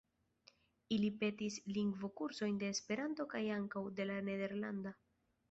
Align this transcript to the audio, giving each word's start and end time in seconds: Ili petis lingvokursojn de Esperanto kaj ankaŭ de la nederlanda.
Ili 0.95 1.11
petis 1.23 1.57
lingvokursojn 1.75 2.57
de 2.65 2.71
Esperanto 2.77 3.29
kaj 3.35 3.43
ankaŭ 3.59 3.85
de 4.01 4.09
la 4.13 4.19
nederlanda. 4.33 4.97